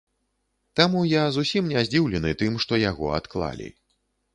[0.79, 3.75] Таму я зусім не здзіўлены тым, што яго адклалі.